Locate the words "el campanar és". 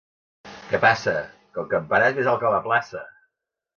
1.65-2.17